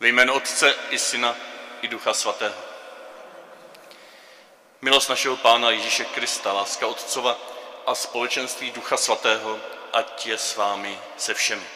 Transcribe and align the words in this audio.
jménu 0.00 0.34
Otce 0.34 0.74
i 0.90 0.98
Syna 0.98 1.36
i 1.82 1.88
Ducha 1.88 2.14
Svatého. 2.14 2.62
Milost 4.82 5.08
našeho 5.08 5.36
Pána 5.36 5.70
Ježíše 5.70 6.04
Krista, 6.04 6.52
láska 6.52 6.86
Otcova 6.86 7.38
a 7.86 7.94
společenství 7.94 8.70
Ducha 8.70 8.96
Svatého, 8.96 9.60
ať 9.92 10.26
je 10.26 10.38
s 10.38 10.56
vámi 10.56 11.00
se 11.16 11.34
všemi. 11.34 11.66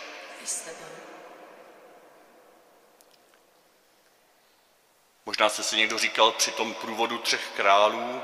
Možná 5.26 5.48
jste 5.48 5.62
si 5.62 5.76
někdo 5.76 5.98
říkal 5.98 6.32
při 6.32 6.50
tom 6.50 6.74
průvodu 6.74 7.18
třech 7.18 7.48
králů, 7.56 8.22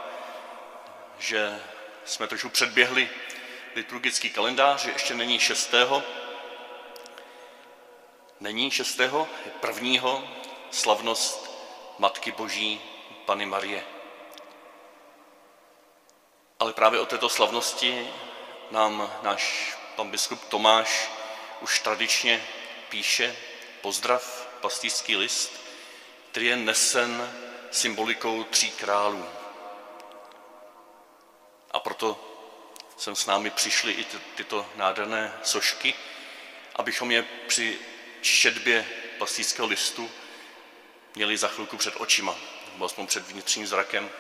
že 1.19 1.63
jsme 2.05 2.27
trošku 2.27 2.49
předběhli 2.49 3.11
liturgický 3.75 4.31
kalendář, 4.31 4.83
že 4.83 4.91
ještě 4.91 5.15
není 5.15 5.39
šestého. 5.39 6.03
Není 8.41 8.71
šestého, 8.71 9.29
je 9.45 9.51
prvního 9.51 10.29
slavnost 10.71 11.51
Matky 11.99 12.33
Boží 12.33 12.81
Pany 13.25 13.47
Marie. 13.47 13.85
Ale 16.61 16.73
právě 16.73 17.01
o 17.01 17.07
této 17.07 17.29
slavnosti 17.29 18.09
nám 18.71 19.13
náš 19.23 19.75
pan 19.97 20.11
biskup 20.11 20.45
Tomáš 20.45 21.11
už 21.61 21.81
tradičně 21.81 22.47
píše 22.89 23.37
pozdrav, 23.81 24.49
pastýřský 24.61 25.17
list, 25.17 25.53
který 26.31 26.47
je 26.47 26.57
nesen 26.57 27.33
symbolikou 27.71 28.45
tří 28.45 28.71
králů. 28.71 29.25
A 31.71 31.81
proto 31.81 32.21
sem 32.97 33.17
s 33.17 33.27
námi 33.27 33.51
přišly 33.51 33.93
i 33.93 34.05
tyto 34.35 34.67
nádherné 34.75 35.39
sošky, 35.43 35.95
abychom 36.77 37.11
je 37.11 37.23
při 37.23 37.79
četbě 38.21 38.87
pastýřského 39.19 39.69
listu 39.69 40.11
měli 41.15 41.37
za 41.37 41.49
chvilku 41.49 41.77
před 41.77 41.95
očima, 41.97 42.37
nebo 42.73 42.85
aspoň 42.85 43.07
před 43.07 43.29
vnitřním 43.29 43.67
zrakem, 43.67 44.11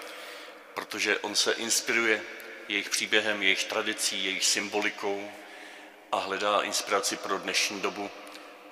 protože 0.75 1.19
on 1.19 1.37
se 1.37 1.53
inspiruje 1.53 2.23
jejich 2.69 2.91
příběhem, 2.91 3.43
jejich 3.43 3.65
tradicí, 3.65 4.25
jejich 4.25 4.45
symbolikou 4.45 5.33
a 6.13 6.19
hledá 6.19 6.63
inspiraci 6.63 7.17
pro 7.17 7.39
dnešní 7.39 7.81
dobu 7.81 8.11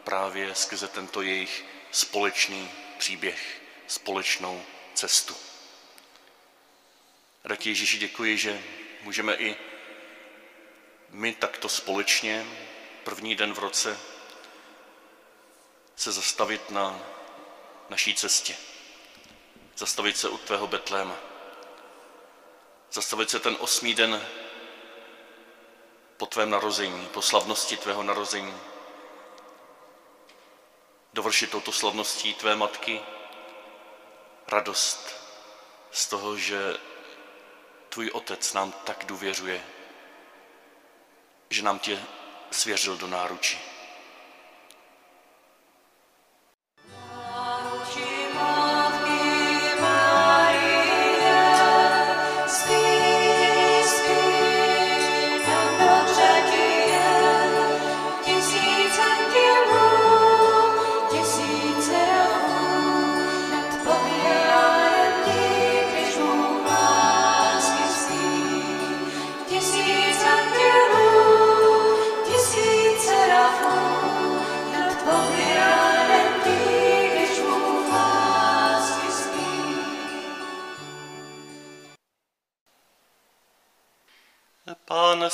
právě 0.05 0.55
skrze 0.55 0.89
tento 0.89 1.23
jejich 1.23 1.65
společný 1.91 2.71
příběh, 2.99 3.63
společnou 3.87 4.63
cestu. 4.95 5.37
Ratě 7.45 7.71
Ježíši 7.71 7.99
děkuji, 7.99 8.39
že 8.39 8.63
můžeme 9.03 9.35
i 9.35 9.57
my 11.11 11.35
takto 11.35 11.69
společně 11.69 12.47
první 13.05 13.35
den 13.35 13.53
v 13.53 13.59
roce 13.59 13.99
se 15.97 16.13
zastavit 16.13 16.71
na 16.71 17.01
naší 17.89 18.15
cestě. 18.15 18.57
Zastavit 19.77 20.17
se 20.17 20.29
u 20.29 20.39
tvého 20.39 20.67
Betléma. 20.67 21.17
Zastavit 22.93 23.31
se 23.31 23.41
ten 23.41 23.57
osmý 23.61 23.95
den 23.95 24.27
po 26.17 26.27
tvém 26.27 26.51
narození, 26.51 27.07
po 27.07 27.23
slavnosti 27.23 27.77
tvého 27.77 28.03
narození. 28.03 28.61
Dovršit 31.13 31.51
touto 31.51 31.73
slavností 31.73 32.35
tvé 32.35 32.57
matky 32.57 33.01
radost 34.49 35.15
z 35.91 36.07
toho, 36.07 36.37
že 36.37 36.77
tvůj 37.89 38.11
otec 38.11 38.53
nám 38.53 38.73
tak 38.73 39.05
důvěřuje, 39.05 39.67
že 41.51 41.63
nám 41.63 41.79
tě 41.79 42.03
svěřil 42.51 42.97
do 42.97 43.07
náručí. 43.07 43.74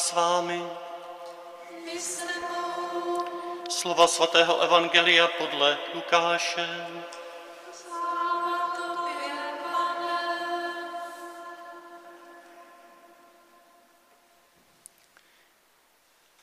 S 0.01 0.13
vámi. 0.13 0.63
Slova 3.69 4.07
svatého 4.07 4.61
Evangelia 4.61 5.29
podle 5.29 5.79
Lukáše. 5.95 6.87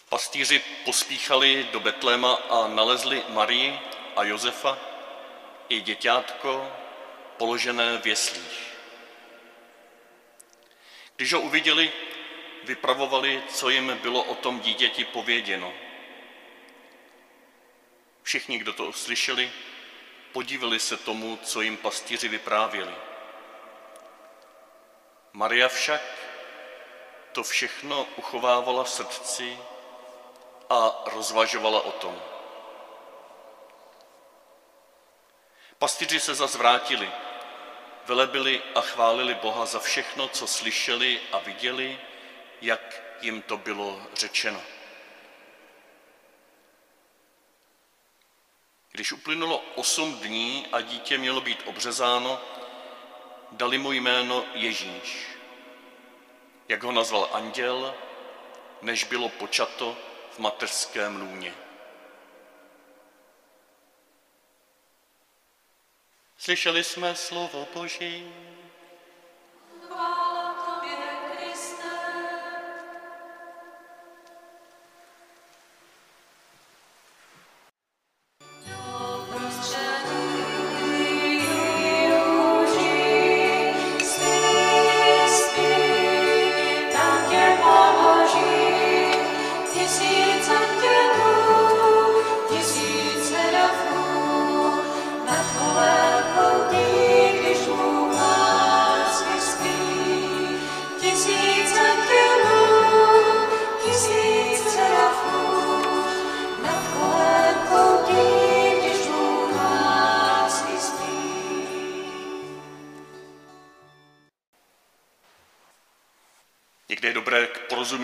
Pastýři 0.10 0.62
pospíchali 0.86 1.68
do 1.72 1.80
Betléma 1.80 2.34
a 2.34 2.68
nalezli 2.68 3.24
Marii 3.30 3.80
a 4.16 4.24
Josefa 4.24 4.78
i 5.70 5.82
děťátko 5.82 6.72
položené 7.38 7.98
v 7.98 8.08
jeslích. 8.08 8.74
Když 11.16 11.34
ho 11.34 11.42
uviděli, 11.42 11.92
vypravovali, 12.68 13.44
co 13.50 13.70
jim 13.70 13.98
bylo 14.02 14.24
o 14.24 14.36
tom 14.36 14.60
dítěti 14.60 15.06
pověděno. 15.06 15.74
Všichni, 18.24 18.58
kdo 18.58 18.74
to 18.74 18.94
slyšeli, 18.94 19.52
podívali 20.32 20.80
se 20.80 20.98
tomu, 20.98 21.40
co 21.44 21.62
jim 21.62 21.78
pastýři 21.78 22.28
vyprávěli. 22.28 22.94
Maria 25.34 25.68
však 25.68 26.02
to 27.32 27.44
všechno 27.44 28.08
uchovávala 28.16 28.84
v 28.84 28.90
srdci 28.90 29.58
a 30.70 31.04
rozvažovala 31.06 31.82
o 31.82 31.92
tom. 31.92 32.22
Pastýři 35.80 36.20
se 36.20 36.36
zas 36.36 36.56
vrátili, 36.56 37.12
velebili 38.06 38.62
a 38.76 38.82
chválili 38.82 39.34
Boha 39.34 39.66
za 39.66 39.80
všechno, 39.80 40.28
co 40.28 40.48
slyšeli 40.48 41.20
a 41.32 41.38
viděli, 41.40 42.00
jak 42.62 43.04
jim 43.22 43.42
to 43.42 43.58
bylo 43.58 44.02
řečeno. 44.14 44.62
Když 48.92 49.12
uplynulo 49.12 49.60
osm 49.76 50.20
dní 50.20 50.68
a 50.72 50.82
dítě 50.82 51.18
mělo 51.18 51.42
být 51.42 51.64
obřezáno, 51.66 52.42
dali 53.52 53.78
mu 53.78 53.92
jméno 53.92 54.46
Ježíš, 54.54 55.28
jak 56.68 56.84
ho 56.84 56.92
nazval 56.92 57.30
anděl, 57.34 57.96
než 58.82 59.04
bylo 59.04 59.30
počato 59.30 59.98
v 60.32 60.40
mateřském 60.40 61.22
lůně. 61.22 61.54
Slyšeli 66.38 66.84
jsme 66.84 67.16
slovo 67.16 67.68
Boží. 67.74 68.34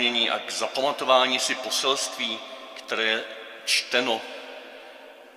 Porozumění 0.03 0.29
a 0.29 0.39
k 0.39 0.51
zapamatování 0.51 1.39
si 1.39 1.55
poselství, 1.55 2.39
které 2.75 3.03
je 3.03 3.23
čteno, 3.65 4.21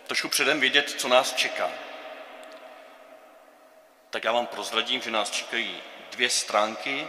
trošku 0.07 0.29
předem 0.29 0.61
vědět, 0.61 0.95
co 0.99 1.09
nás 1.09 1.35
čeká. 1.35 1.71
tak 4.11 4.25
já 4.25 4.33
vám 4.33 4.47
prozradím, 4.47 5.03
že 5.03 5.11
nás 5.11 5.31
čekají 5.31 5.81
dvě 6.11 6.31
stránky 6.31 7.07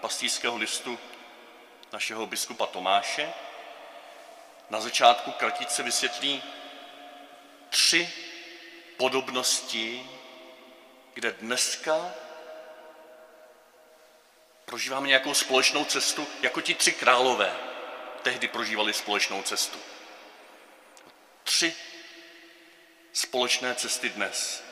pastýřského 0.00 0.56
listu 0.56 0.98
našeho 1.92 2.26
biskupa 2.26 2.66
Tomáše. 2.66 3.32
Na 4.70 4.80
začátku 4.80 5.30
kratice 5.30 5.82
vysvětlí 5.82 6.42
tři 7.70 8.10
podobnosti, 8.96 10.10
kde 11.14 11.32
dneska 11.32 12.14
prožíváme 14.68 15.08
nějakou 15.08 15.34
společnou 15.34 15.84
cestu, 15.84 16.26
jako 16.42 16.60
ti 16.60 16.74
tři 16.74 16.92
králové 16.92 17.56
tehdy 18.22 18.48
prožívali 18.48 18.94
společnou 18.94 19.42
cestu. 19.42 19.78
Tři 21.44 21.76
společné 23.12 23.74
cesty 23.74 24.08
dnes. 24.08 24.64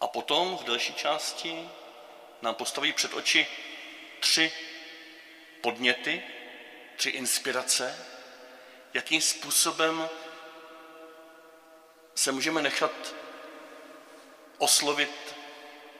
A 0.00 0.06
potom 0.06 0.56
v 0.56 0.64
další 0.64 0.94
části 0.94 1.68
nám 2.42 2.54
postaví 2.54 2.92
před 2.92 3.14
oči 3.14 3.46
tři 4.20 4.52
podněty, 5.60 6.22
tři 6.96 7.10
inspirace, 7.10 8.06
jakým 8.94 9.20
způsobem 9.20 10.08
se 12.14 12.32
můžeme 12.32 12.62
nechat 12.62 13.14
oslovit 14.58 15.25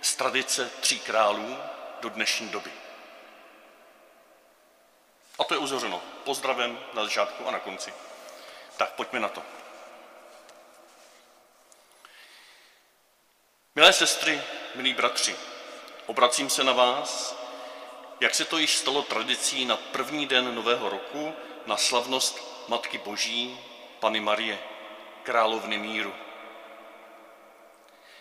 z 0.01 0.17
tradice 0.17 0.71
tří 0.81 1.01
králů 1.01 1.57
do 2.01 2.09
dnešní 2.09 2.49
doby. 2.49 2.73
A 5.39 5.45
to 5.45 5.55
je 5.55 5.59
uzavřeno 5.59 6.03
pozdravem 6.25 6.79
na 6.95 7.05
začátku 7.05 7.49
a 7.49 7.51
na 7.51 7.59
konci. 7.59 7.93
Tak 8.77 8.93
pojďme 8.93 9.21
na 9.21 9.29
to. 9.29 9.43
Milé 13.75 13.93
sestry, 13.93 14.43
milí 14.75 14.95
bratři, 14.95 15.37
obracím 16.07 16.51
se 16.51 16.65
na 16.65 16.73
vás, 16.73 17.37
jak 18.21 18.35
se 18.35 18.45
to 18.45 18.59
již 18.59 18.77
stalo 18.77 19.03
tradicí 19.03 19.65
na 19.65 19.77
první 19.77 20.27
den 20.27 20.55
Nového 20.55 20.89
roku, 20.89 21.35
na 21.67 21.77
slavnost 21.77 22.69
Matky 22.69 22.99
Boží, 22.99 23.61
Pany 24.01 24.21
Marie, 24.21 24.59
královny 25.23 25.79
míru. 25.79 26.15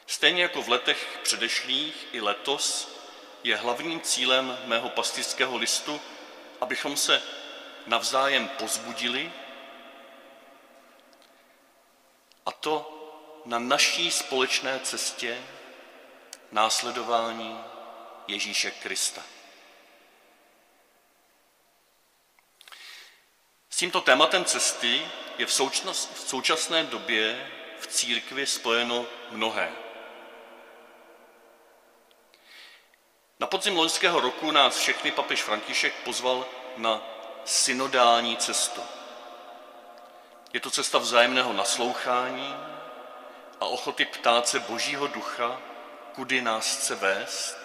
Stejně 0.07 0.41
jako 0.41 0.61
v 0.61 0.69
letech 0.69 1.19
předešlých 1.23 2.07
i 2.11 2.21
letos 2.21 2.95
je 3.43 3.57
hlavním 3.57 4.01
cílem 4.01 4.57
mého 4.65 4.89
pastického 4.89 5.57
listu, 5.57 6.01
abychom 6.61 6.97
se 6.97 7.21
navzájem 7.87 8.47
pozbudili 8.47 9.31
a 12.45 12.51
to 12.51 12.91
na 13.45 13.59
naší 13.59 14.11
společné 14.11 14.79
cestě 14.79 15.41
následování 16.51 17.59
Ježíše 18.27 18.71
Krista. 18.71 19.23
S 23.69 23.77
tímto 23.77 24.01
tématem 24.01 24.45
cesty 24.45 25.07
je 25.37 25.45
v 25.45 25.53
současné 26.25 26.83
době 26.83 27.51
v 27.79 27.87
církvi 27.87 28.45
spojeno 28.45 29.05
mnohé. 29.31 29.84
Na 33.39 33.47
podzim 33.47 33.77
loňského 33.77 34.19
roku 34.19 34.51
nás 34.51 34.77
všechny 34.77 35.11
papež 35.11 35.43
František 35.43 35.93
pozval 36.03 36.45
na 36.77 37.01
synodální 37.45 38.37
cestu. 38.37 38.81
Je 40.53 40.59
to 40.59 40.71
cesta 40.71 40.97
vzájemného 40.97 41.53
naslouchání 41.53 42.55
a 43.59 43.65
ochoty 43.65 44.05
ptát 44.05 44.47
se 44.47 44.59
Božího 44.59 45.07
ducha, 45.07 45.61
kudy 46.13 46.41
nás 46.41 46.77
chce 46.77 46.95
vést, 46.95 47.57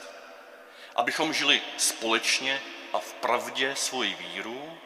abychom 0.96 1.32
žili 1.32 1.62
společně 1.76 2.62
a 2.93 2.99
v 2.99 3.12
pravdě 3.12 3.76
svoji 3.76 4.14
víru 4.14 4.78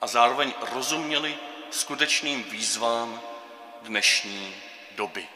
a 0.00 0.06
zároveň 0.06 0.52
rozuměli 0.72 1.38
skutečným 1.70 2.44
výzvám 2.44 3.20
dnešní 3.82 4.56
doby. 4.90 5.28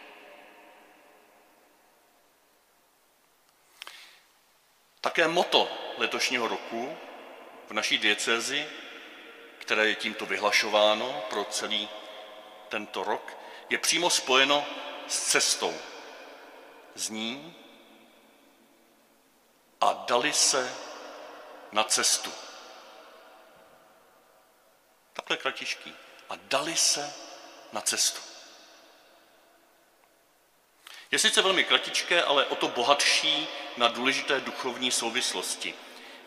Také 5.06 5.28
moto 5.28 5.70
letošního 5.98 6.48
roku 6.48 6.98
v 7.68 7.72
naší 7.72 7.98
diecézi, 7.98 8.68
které 9.58 9.88
je 9.88 9.94
tímto 9.94 10.26
vyhlašováno 10.26 11.24
pro 11.30 11.44
celý 11.44 11.88
tento 12.68 13.04
rok, 13.04 13.38
je 13.70 13.78
přímo 13.78 14.10
spojeno 14.10 14.66
s 15.08 15.22
cestou. 15.22 15.74
Zní 16.94 17.54
a 19.80 19.92
dali 19.92 20.32
se 20.32 20.74
na 21.72 21.84
cestu. 21.84 22.32
Takhle 25.12 25.36
kratičký. 25.36 25.94
A 26.28 26.34
dali 26.36 26.76
se 26.76 27.14
na 27.72 27.80
cestu. 27.80 28.20
Je 31.10 31.18
sice 31.18 31.42
velmi 31.42 31.64
kratičké, 31.64 32.22
ale 32.22 32.46
o 32.46 32.54
to 32.54 32.68
bohatší 32.68 33.48
na 33.76 33.88
důležité 33.88 34.40
duchovní 34.40 34.90
souvislosti. 34.90 35.74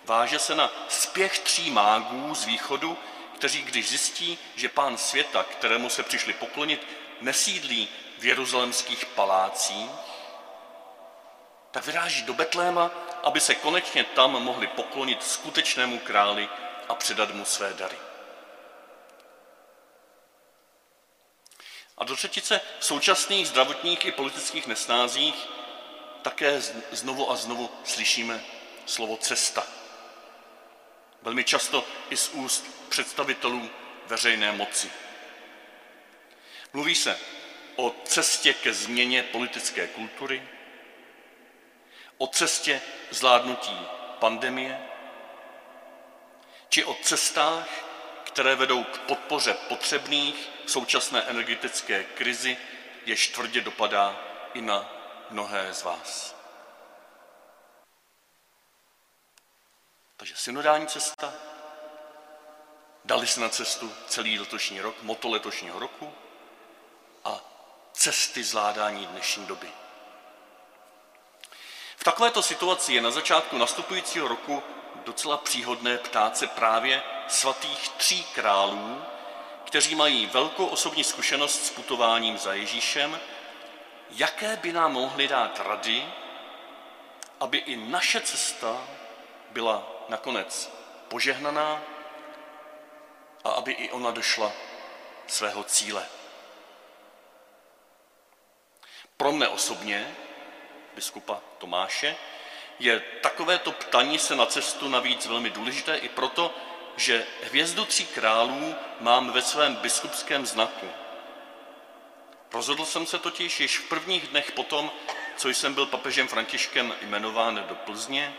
Váže 0.05 0.39
se 0.39 0.55
na 0.55 0.71
spěch 0.87 1.39
tří 1.39 1.71
mágů 1.71 2.35
z 2.35 2.45
východu, 2.45 2.97
kteří 3.35 3.61
když 3.61 3.89
zjistí, 3.89 4.37
že 4.55 4.69
pán 4.69 4.97
světa, 4.97 5.43
kterému 5.43 5.89
se 5.89 6.03
přišli 6.03 6.33
poklonit, 6.33 6.87
nesídlí 7.21 7.89
v 8.19 8.25
jeruzalemských 8.25 9.05
palácích, 9.05 9.89
tak 11.71 11.85
vyráží 11.85 12.21
do 12.21 12.33
Betléma, 12.33 12.91
aby 13.23 13.39
se 13.39 13.55
konečně 13.55 14.03
tam 14.03 14.31
mohli 14.31 14.67
poklonit 14.67 15.23
skutečnému 15.23 15.99
králi 15.99 16.49
a 16.89 16.95
předat 16.95 17.33
mu 17.33 17.45
své 17.45 17.73
dary. 17.73 17.97
A 21.97 22.03
do 22.03 22.15
třetice 22.15 22.61
v 22.79 22.85
současných 22.85 23.47
zdravotních 23.47 24.05
i 24.05 24.11
politických 24.11 24.67
nesnázích 24.67 25.47
také 26.21 26.61
znovu 26.91 27.31
a 27.31 27.35
znovu 27.35 27.69
slyšíme 27.83 28.43
slovo 28.85 29.17
cesta. 29.17 29.67
Velmi 31.21 31.43
často 31.43 31.85
i 32.09 32.17
z 32.17 32.29
úst 32.29 32.89
představitelů 32.89 33.69
veřejné 34.07 34.51
moci. 34.51 34.91
Mluví 36.73 36.95
se 36.95 37.19
o 37.75 37.95
cestě 38.05 38.53
ke 38.53 38.73
změně 38.73 39.23
politické 39.23 39.87
kultury, 39.87 40.43
o 42.17 42.27
cestě 42.27 42.81
zvládnutí 43.11 43.79
pandemie, 44.19 44.79
či 46.69 46.83
o 46.83 46.93
cestách, 46.93 47.67
které 48.23 48.55
vedou 48.55 48.83
k 48.83 48.97
podpoře 48.97 49.53
potřebných 49.53 50.49
v 50.65 50.71
současné 50.71 51.21
energetické 51.21 52.03
krizi, 52.03 52.57
jež 53.05 53.27
tvrdě 53.27 53.61
dopadá 53.61 54.19
i 54.53 54.61
na 54.61 54.98
mnohé 55.29 55.73
z 55.73 55.83
vás. 55.83 56.35
Takže 60.17 60.35
synodální 60.37 60.87
cesta, 60.87 61.33
dali 63.05 63.27
se 63.27 63.39
na 63.39 63.49
cestu 63.49 63.93
celý 64.07 64.39
letošní 64.39 64.81
rok, 64.81 64.95
moto 65.01 65.29
letošního 65.29 65.79
roku 65.79 66.13
a 67.25 67.41
cesty 67.93 68.43
zvládání 68.43 69.05
dnešní 69.05 69.45
doby. 69.45 69.71
V 71.97 72.03
takovéto 72.03 72.41
situaci 72.41 72.93
je 72.93 73.01
na 73.01 73.11
začátku 73.11 73.57
nastupujícího 73.57 74.27
roku 74.27 74.63
docela 75.05 75.37
příhodné 75.37 75.97
ptát 75.97 76.37
se 76.37 76.47
právě 76.47 77.03
svatých 77.27 77.89
tří 77.89 78.23
králů, 78.23 79.01
kteří 79.65 79.95
mají 79.95 80.25
velkou 80.25 80.65
osobní 80.65 81.03
zkušenost 81.03 81.65
s 81.65 81.69
putováním 81.69 82.37
za 82.37 82.53
Ježíšem, 82.53 83.19
jaké 84.09 84.55
by 84.55 84.73
nám 84.73 84.93
mohli 84.93 85.27
dát 85.27 85.59
rady, 85.59 86.05
aby 87.39 87.57
i 87.57 87.75
naše 87.75 88.21
cesta 88.21 88.87
byla 89.51 90.05
nakonec 90.09 90.71
požehnaná 91.07 91.81
a 93.43 93.49
aby 93.49 93.71
i 93.71 93.91
ona 93.91 94.11
došla 94.11 94.51
svého 95.27 95.63
cíle. 95.63 96.05
Pro 99.17 99.31
mne 99.31 99.47
osobně, 99.47 100.15
biskupa 100.95 101.41
Tomáše, 101.57 102.15
je 102.79 102.99
takovéto 102.99 103.71
ptaní 103.71 104.19
se 104.19 104.35
na 104.35 104.45
cestu 104.45 104.87
navíc 104.87 105.25
velmi 105.25 105.49
důležité 105.49 105.97
i 105.97 106.09
proto, 106.09 106.55
že 106.97 107.25
hvězdu 107.43 107.85
tří 107.85 108.05
králů 108.05 108.75
mám 108.99 109.31
ve 109.31 109.41
svém 109.41 109.75
biskupském 109.75 110.45
znaku. 110.45 110.87
Rozhodl 112.53 112.85
jsem 112.85 113.05
se 113.05 113.19
totiž 113.19 113.59
již 113.59 113.77
v 113.77 113.89
prvních 113.89 114.27
dnech 114.27 114.51
potom, 114.51 114.91
co 115.37 115.49
jsem 115.49 115.73
byl 115.73 115.85
papežem 115.85 116.27
Františkem 116.27 116.95
jmenován 117.01 117.65
do 117.69 117.75
Plzně, 117.75 118.35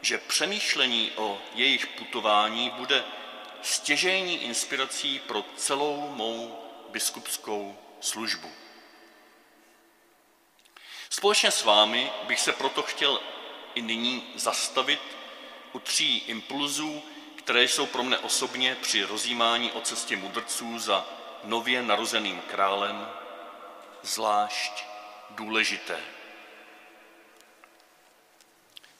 že 0.00 0.18
přemýšlení 0.18 1.12
o 1.16 1.38
jejich 1.54 1.86
putování 1.86 2.70
bude 2.70 3.04
stěžejní 3.62 4.44
inspirací 4.44 5.18
pro 5.18 5.44
celou 5.56 6.12
mou 6.14 6.58
biskupskou 6.90 7.78
službu. 8.00 8.50
Společně 11.10 11.50
s 11.50 11.64
vámi 11.64 12.10
bych 12.24 12.40
se 12.40 12.52
proto 12.52 12.82
chtěl 12.82 13.20
i 13.74 13.82
nyní 13.82 14.32
zastavit 14.34 15.00
u 15.72 15.78
tří 15.78 16.18
impulzů, 16.18 17.02
které 17.36 17.64
jsou 17.64 17.86
pro 17.86 18.02
mne 18.02 18.18
osobně 18.18 18.76
při 18.82 19.02
rozjímání 19.02 19.72
o 19.72 19.80
cestě 19.80 20.16
mudrců 20.16 20.78
za 20.78 21.06
nově 21.44 21.82
narozeným 21.82 22.40
králem 22.40 23.08
zvlášť 24.02 24.84
důležité. 25.30 26.00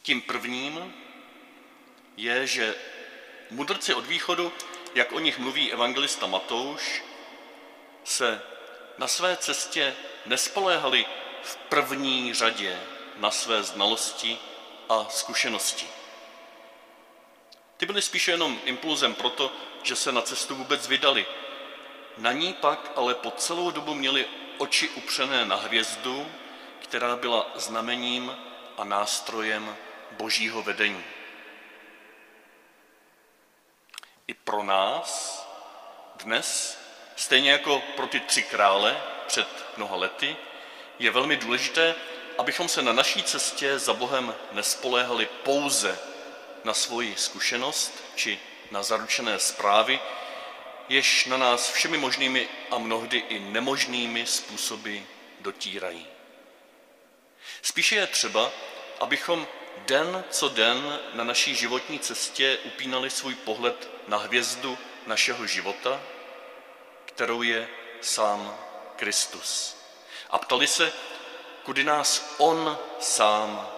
Tím 0.03 0.23
prvním 0.23 0.95
je, 2.17 2.47
že 2.47 2.75
mudrci 3.51 3.95
od 3.95 4.07
východu, 4.07 4.53
jak 4.95 5.13
o 5.13 5.19
nich 5.19 5.39
mluví 5.39 5.73
evangelista 5.73 6.27
Matouš, 6.27 7.03
se 8.05 8.43
na 8.99 9.09
své 9.09 9.37
cestě 9.37 9.97
nespoléhali 10.27 11.07
v 11.43 11.57
první 11.57 12.35
řadě 12.35 12.81
na 13.17 13.31
své 13.31 13.63
znalosti 13.63 14.39
a 14.89 15.07
zkušenosti. 15.09 15.87
Ty 17.77 17.87
byly 17.87 18.03
spíše 18.03 18.31
jenom 18.31 18.61
impulzem 18.65 19.15
proto, 19.15 19.53
že 19.83 19.97
se 19.97 20.13
na 20.13 20.23
cestu 20.23 20.55
vůbec 20.55 20.89
vydali. 20.89 21.27
Na 22.19 22.33
ní 22.33 22.53
pak 22.53 22.93
ale 22.97 23.15
po 23.15 23.31
celou 23.31 23.71
dobu 23.71 23.95
měli 23.95 24.27
oči 24.59 24.89
upřené 24.89 25.45
na 25.45 25.57
hvězdu, 25.57 26.33
která 26.83 27.17
byla 27.17 27.47
znamením 27.55 28.37
a 28.79 28.85
nástrojem 28.85 29.77
božího 30.11 30.63
vedení. 30.63 31.05
I 34.27 34.35
pro 34.35 34.63
nás 34.63 35.39
dnes, 36.17 36.79
stejně 37.17 37.53
jako 37.53 37.83
pro 37.97 38.07
ty 38.07 38.21
tři 38.21 38.43
krále 38.43 39.03
před 39.27 39.49
mnoha 39.77 39.97
lety, 39.97 40.37
je 40.99 41.11
velmi 41.11 41.37
důležité, 41.37 41.95
abychom 42.39 42.69
se 42.69 42.83
na 42.83 42.93
naší 42.93 43.23
cestě 43.23 43.79
za 43.79 43.95
Bohem 43.95 44.35
nespoléhali 44.53 45.27
pouze 45.27 45.99
na 46.65 46.75
svoji 46.75 47.17
zkušenost 47.17 48.05
či 48.15 48.41
na 48.71 48.83
zaručené 48.83 49.39
zprávy, 49.39 50.01
jež 50.89 51.25
na 51.25 51.37
nás 51.37 51.71
všemi 51.71 51.99
možnými 51.99 52.49
a 52.71 52.79
mnohdy 52.79 53.19
i 53.19 53.39
nemožnými 53.39 54.27
způsoby 54.27 54.99
dotírají. 55.41 56.07
Spíše 57.63 57.95
je 57.97 58.07
třeba, 58.07 58.51
abychom 59.01 59.47
den 59.87 60.25
co 60.31 60.49
den 60.49 60.99
na 61.15 61.25
naší 61.25 61.55
životní 61.55 61.99
cestě 61.99 62.59
upínali 62.65 63.11
svůj 63.11 63.35
pohled 63.35 63.91
na 64.09 64.19
hvězdu 64.19 64.79
našeho 65.07 65.47
života, 65.47 66.01
kterou 67.05 67.43
je 67.43 67.69
sám 68.01 68.59
Kristus. 68.97 69.77
A 70.31 70.39
ptali 70.39 70.67
se, 70.67 70.93
kudy 71.63 71.85
nás 71.85 72.35
On 72.39 72.79
sám 73.01 73.71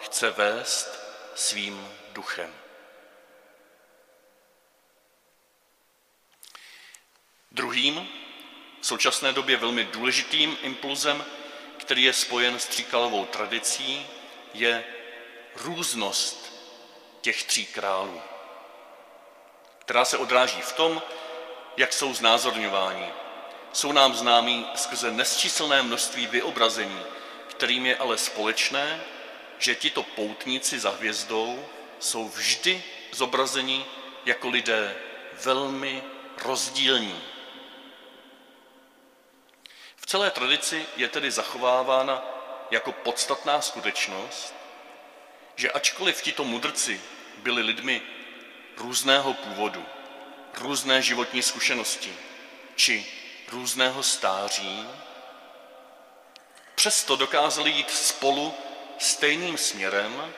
chce 0.00 0.30
vést 0.30 0.88
svým 1.34 1.88
duchem. 2.12 2.61
Druhým, 7.54 8.08
v 8.80 8.86
současné 8.86 9.32
době 9.32 9.56
velmi 9.56 9.84
důležitým 9.84 10.58
impulzem, 10.62 11.24
který 11.76 12.02
je 12.02 12.12
spojen 12.12 12.58
s 12.58 12.66
tříkalovou 12.66 13.24
tradicí, 13.24 14.06
je 14.54 14.84
různost 15.56 16.52
těch 17.20 17.44
tří 17.44 17.66
králů, 17.66 18.20
která 19.78 20.04
se 20.04 20.18
odráží 20.18 20.60
v 20.60 20.72
tom, 20.72 21.02
jak 21.76 21.92
jsou 21.92 22.14
znázorňováni. 22.14 23.06
Jsou 23.72 23.92
nám 23.92 24.14
známí 24.14 24.66
skrze 24.74 25.10
nesčíselné 25.10 25.82
množství 25.82 26.26
vyobrazení, 26.26 27.00
kterým 27.48 27.86
je 27.86 27.96
ale 27.96 28.18
společné, 28.18 29.00
že 29.58 29.74
tito 29.74 30.02
poutníci 30.02 30.80
za 30.80 30.90
hvězdou 30.90 31.66
jsou 31.98 32.28
vždy 32.28 32.82
zobrazeni 33.12 33.84
jako 34.24 34.48
lidé 34.48 34.96
velmi 35.44 36.02
rozdílní. 36.44 37.31
Celé 40.12 40.30
tradici 40.30 40.86
je 40.96 41.08
tedy 41.08 41.30
zachovávána 41.30 42.22
jako 42.70 42.92
podstatná 42.92 43.60
skutečnost, 43.60 44.54
že 45.56 45.72
ačkoliv 45.72 46.22
tito 46.22 46.44
mudrci 46.44 47.00
byli 47.36 47.62
lidmi 47.62 48.02
různého 48.76 49.34
původu, 49.34 49.84
různé 50.58 51.02
životní 51.02 51.42
zkušenosti 51.42 52.16
či 52.76 53.06
různého 53.48 54.02
stáří, 54.02 54.88
přesto 56.74 57.16
dokázali 57.16 57.70
jít 57.70 57.90
spolu 57.90 58.54
stejným 58.98 59.58
směrem 59.58 60.34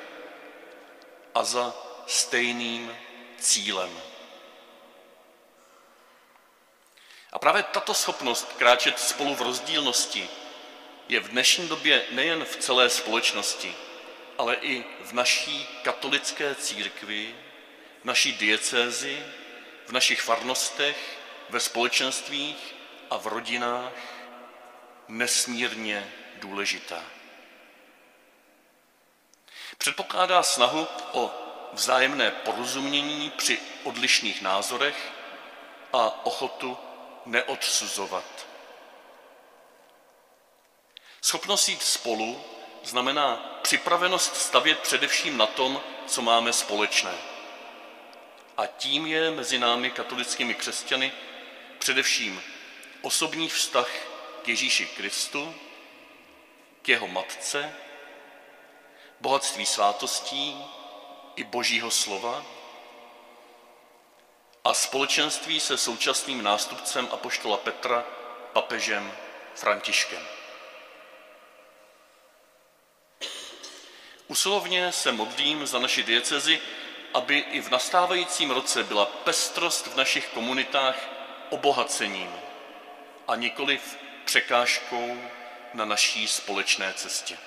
a 1.34 1.44
za 1.44 1.74
stejným 2.06 2.96
cílem. 3.38 4.13
A 7.34 7.38
právě 7.38 7.62
tato 7.62 7.94
schopnost 7.94 8.52
kráčet 8.58 8.98
spolu 8.98 9.34
v 9.34 9.42
rozdílnosti 9.42 10.28
je 11.08 11.20
v 11.20 11.28
dnešní 11.28 11.68
době 11.68 12.04
nejen 12.10 12.44
v 12.44 12.56
celé 12.56 12.90
společnosti, 12.90 13.74
ale 14.38 14.54
i 14.54 14.84
v 15.04 15.12
naší 15.12 15.68
katolické 15.82 16.54
církvi, 16.54 17.34
v 18.02 18.04
naší 18.04 18.32
diecézi, 18.32 19.26
v 19.86 19.92
našich 19.92 20.22
farnostech, 20.22 21.18
ve 21.50 21.60
společenstvích 21.60 22.74
a 23.10 23.16
v 23.16 23.26
rodinách 23.26 23.92
nesmírně 25.08 26.12
důležitá. 26.36 27.02
Předpokládá 29.78 30.42
snahu 30.42 30.88
o 31.12 31.30
vzájemné 31.72 32.30
porozumění 32.30 33.30
při 33.30 33.58
odlišných 33.84 34.42
názorech 34.42 35.12
a 35.92 36.26
ochotu 36.26 36.78
neodsuzovat. 37.26 38.46
Schopnost 41.22 41.68
jít 41.68 41.82
spolu 41.82 42.44
znamená 42.82 43.58
připravenost 43.62 44.36
stavět 44.36 44.78
především 44.78 45.36
na 45.36 45.46
tom, 45.46 45.80
co 46.06 46.22
máme 46.22 46.52
společné. 46.52 47.14
A 48.56 48.66
tím 48.66 49.06
je 49.06 49.30
mezi 49.30 49.58
námi 49.58 49.90
katolickými 49.90 50.54
křesťany 50.54 51.12
především 51.78 52.42
osobní 53.02 53.48
vztah 53.48 53.90
k 54.42 54.48
Ježíši 54.48 54.86
Kristu, 54.86 55.54
k 56.82 56.88
jeho 56.88 57.08
matce, 57.08 57.74
bohatství 59.20 59.66
svátostí 59.66 60.64
i 61.36 61.44
božího 61.44 61.90
slova 61.90 62.44
a 64.64 64.74
společenství 64.74 65.60
se 65.60 65.78
současným 65.78 66.42
nástupcem 66.42 67.08
apoštola 67.12 67.56
Petra, 67.56 68.04
papežem 68.52 69.12
Františkem. 69.54 70.22
Usilovně 74.28 74.92
se 74.92 75.12
modlím 75.12 75.66
za 75.66 75.78
naši 75.78 76.02
diecezi, 76.02 76.60
aby 77.14 77.38
i 77.38 77.60
v 77.60 77.70
nastávajícím 77.70 78.50
roce 78.50 78.82
byla 78.82 79.06
pestrost 79.06 79.86
v 79.86 79.96
našich 79.96 80.28
komunitách 80.28 81.08
obohacením 81.50 82.32
a 83.28 83.36
nikoliv 83.36 83.96
překážkou 84.24 85.18
na 85.74 85.84
naší 85.84 86.28
společné 86.28 86.92
cestě. 86.92 87.38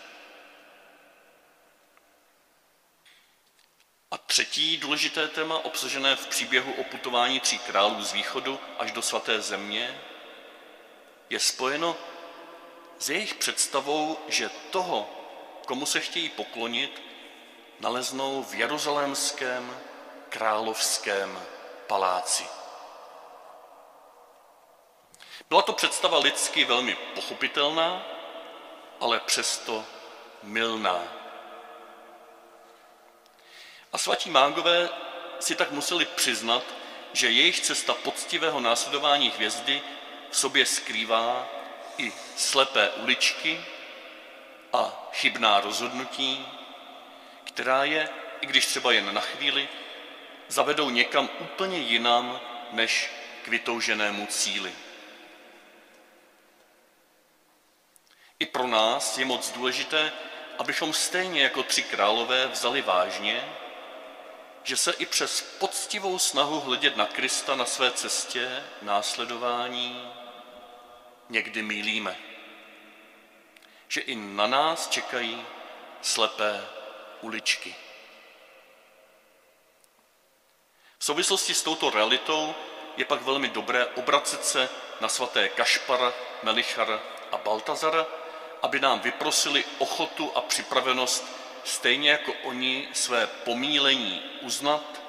A 4.11 4.17
třetí 4.17 4.77
důležité 4.77 5.27
téma, 5.27 5.65
obsažené 5.65 6.15
v 6.15 6.27
příběhu 6.27 6.73
o 6.73 6.83
putování 6.83 7.39
tří 7.39 7.59
králů 7.59 8.01
z 8.01 8.13
východu 8.13 8.59
až 8.79 8.91
do 8.91 9.01
svaté 9.01 9.41
země, 9.41 10.01
je 11.29 11.39
spojeno 11.39 11.97
s 12.99 13.09
jejich 13.09 13.33
představou, 13.33 14.17
že 14.27 14.49
toho, 14.49 15.09
komu 15.65 15.85
se 15.85 15.99
chtějí 15.99 16.29
poklonit, 16.29 17.01
naleznou 17.79 18.43
v 18.43 18.53
jeruzalémském 18.53 19.79
královském 20.29 21.43
paláci. 21.87 22.45
Byla 25.49 25.61
to 25.61 25.73
představa 25.73 26.19
lidsky 26.19 26.65
velmi 26.65 26.95
pochopitelná, 27.15 28.05
ale 28.99 29.19
přesto 29.19 29.85
milná. 30.43 31.16
A 33.94 33.98
svatí 33.98 34.29
mágové 34.29 34.89
si 35.39 35.56
tak 35.56 35.72
museli 35.72 36.06
přiznat, 36.06 36.63
že 37.13 37.29
jejich 37.29 37.60
cesta 37.60 37.94
poctivého 37.94 38.60
následování 38.60 39.29
hvězdy 39.29 39.82
v 40.29 40.38
sobě 40.38 40.65
skrývá 40.65 41.48
i 41.98 42.13
slepé 42.36 42.89
uličky 42.89 43.65
a 44.74 45.10
chybná 45.13 45.60
rozhodnutí, 45.60 46.46
která 47.44 47.84
je, 47.84 48.10
i 48.41 48.46
když 48.46 48.65
třeba 48.65 48.91
jen 48.91 49.13
na 49.13 49.22
chvíli, 49.22 49.67
zavedou 50.48 50.89
někam 50.89 51.29
úplně 51.39 51.77
jinam 51.77 52.41
než 52.72 53.12
k 53.44 53.48
vytouženému 53.48 54.25
cíli. 54.25 54.74
I 58.39 58.46
pro 58.46 58.67
nás 58.67 59.17
je 59.17 59.25
moc 59.25 59.51
důležité, 59.51 60.12
abychom 60.60 60.94
stejně 60.94 61.44
jako 61.44 61.63
tři 61.63 61.84
králové 61.84 62.48
vzali 62.48 62.82
vážně, 62.82 63.44
že 64.67 64.77
se 64.77 64.91
i 64.91 65.05
přes 65.05 65.41
poctivou 65.41 66.19
snahu 66.19 66.59
hledět 66.59 66.97
na 66.97 67.05
Krista 67.05 67.55
na 67.55 67.65
své 67.65 67.91
cestě 67.91 68.63
následování 68.81 70.12
někdy 71.29 71.62
mýlíme. 71.62 72.17
Že 73.88 74.01
i 74.01 74.15
na 74.15 74.47
nás 74.47 74.88
čekají 74.88 75.45
slepé 76.01 76.65
uličky. 77.21 77.75
V 80.97 81.05
souvislosti 81.05 81.53
s 81.53 81.63
touto 81.63 81.89
realitou 81.89 82.55
je 82.97 83.05
pak 83.05 83.21
velmi 83.21 83.50
dobré 83.50 83.86
obracet 83.86 84.45
se 84.45 84.69
na 85.01 85.07
svaté 85.07 85.50
Kašpara, 85.50 86.13
Melichara 86.43 87.00
a 87.31 87.38
Baltazara, 87.38 88.05
aby 88.62 88.79
nám 88.79 89.00
vyprosili 89.00 89.65
ochotu 89.77 90.31
a 90.36 90.41
připravenost 90.41 91.47
stejně 91.67 92.12
jako 92.12 92.33
oni 92.43 92.89
své 92.93 93.27
pomílení 93.27 94.21
uznat 94.41 95.01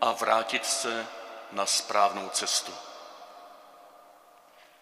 a 0.00 0.12
vrátit 0.12 0.66
se 0.66 1.06
na 1.52 1.66
správnou 1.66 2.28
cestu. 2.28 2.74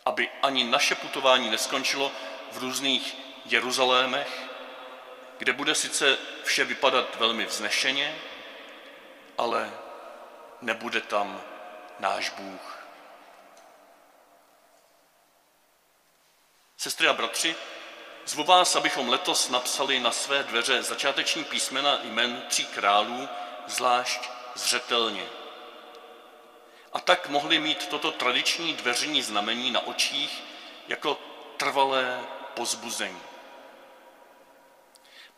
Aby 0.04 0.30
ani 0.42 0.64
naše 0.64 0.94
putování 0.94 1.50
neskončilo 1.50 2.12
v 2.52 2.58
různých 2.58 3.16
Jeruzalémech, 3.44 4.42
kde 5.38 5.52
bude 5.52 5.74
sice 5.74 6.18
vše 6.44 6.64
vypadat 6.64 7.16
velmi 7.16 7.46
vznešeně, 7.46 8.18
ale 9.38 9.72
nebude 10.60 11.00
tam 11.00 11.42
náš 11.98 12.30
Bůh. 12.30 12.78
Sestry 16.76 17.08
a 17.08 17.12
bratři, 17.12 17.56
zvu 18.28 18.44
vás, 18.44 18.76
abychom 18.76 19.08
letos 19.08 19.48
napsali 19.48 20.00
na 20.00 20.12
své 20.12 20.42
dveře 20.42 20.82
začáteční 20.82 21.44
písmena 21.44 21.98
jmen 22.02 22.42
tří 22.48 22.66
králů, 22.66 23.28
zvlášť 23.66 24.30
zřetelně. 24.54 25.24
A 26.92 27.00
tak 27.00 27.28
mohli 27.28 27.58
mít 27.58 27.86
toto 27.86 28.10
tradiční 28.10 28.74
dveřní 28.74 29.22
znamení 29.22 29.70
na 29.70 29.86
očích 29.86 30.44
jako 30.88 31.18
trvalé 31.56 32.20
pozbuzení. 32.54 33.20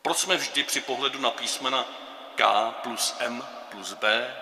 Proč 0.02 0.18
jsme 0.18 0.36
vždy 0.36 0.62
při 0.62 0.80
pohledu 0.80 1.20
na 1.20 1.30
písmena 1.30 1.84
K 2.34 2.70
plus 2.82 3.16
M 3.18 3.46
plus 3.70 3.92
B, 3.92 4.36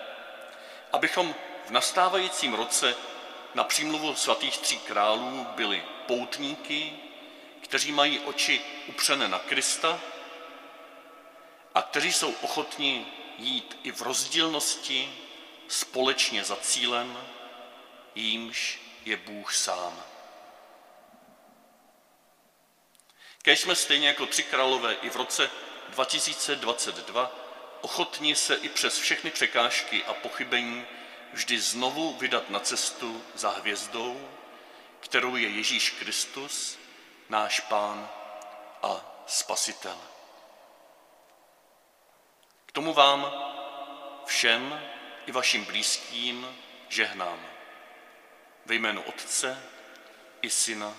abychom 0.93 1.35
v 1.67 1.71
nastávajícím 1.71 2.55
roce 2.55 2.97
na 3.55 3.65
přímluvu 3.65 4.15
svatých 4.15 4.59
tří 4.59 4.79
králů 4.79 5.47
byli 5.55 5.83
poutníky, 6.07 7.08
kteří 7.69 7.93
mají 7.93 8.19
oči 8.19 8.61
upřené 8.87 9.29
na 9.29 9.39
Krista 9.39 10.01
a 11.75 11.83
kteří 11.83 12.13
jsou 12.13 12.33
ochotni 12.33 13.07
jít 13.39 13.79
i 13.83 13.93
v 13.93 14.03
rozdílnosti 14.03 15.15
společně 15.69 16.45
za 16.45 16.57
cílem, 16.57 17.19
jímž 18.15 18.81
je 19.05 19.17
Bůh 19.17 19.55
sám. 19.55 20.03
Kež 23.43 23.61
jsme 23.61 23.77
stejně 23.77 24.09
jako 24.09 24.27
tři 24.27 24.43
králové 24.43 24.95
i 24.95 25.11
v 25.11 25.17
roce 25.17 25.51
2022 25.89 27.33
ochotni 27.81 28.37
se 28.37 28.55
i 28.55 28.69
přes 28.69 28.99
všechny 28.99 29.31
překážky 29.31 30.05
a 30.05 30.15
pochybení 30.15 30.87
vždy 31.33 31.61
znovu 31.61 32.15
vydat 32.15 32.51
na 32.51 32.61
cestu 32.61 33.23
za 33.35 33.51
hvězdou, 33.51 34.29
kterou 35.01 35.37
je 35.37 35.49
Ježíš 35.49 35.91
Kristus, 35.91 36.79
náš 37.29 37.61
Pán 37.61 38.09
a 38.83 39.23
Spasitel. 39.27 39.99
K 42.67 42.73
tomu 42.73 42.93
vám 42.93 43.33
všem 44.27 44.83
i 45.27 45.33
vašim 45.33 45.65
blízkým 45.65 46.57
žehnám. 46.89 47.47
Ve 48.67 48.75
jménu 48.75 49.03
Otce 49.03 49.63
i 50.43 50.51
Syna 50.51 50.95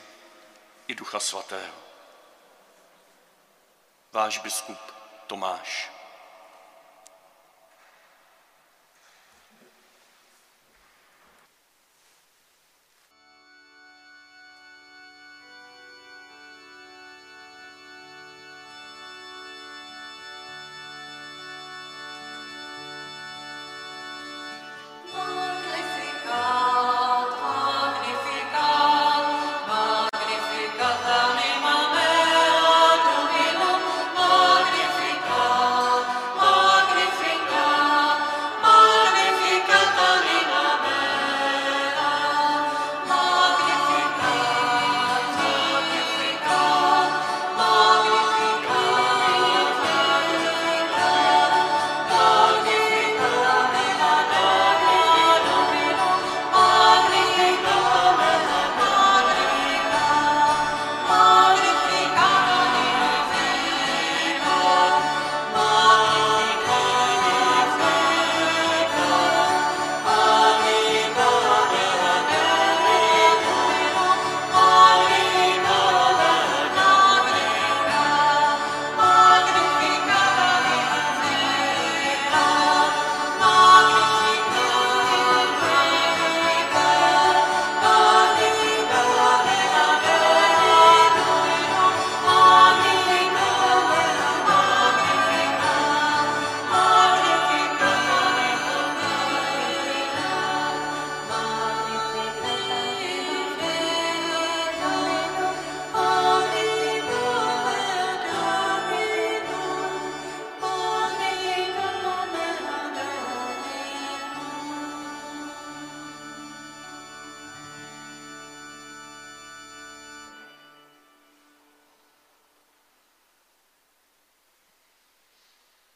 i 0.87 0.95
Ducha 0.95 1.19
Svatého. 1.19 1.77
Váš 4.11 4.37
biskup 4.37 4.79
Tomáš. 5.27 5.98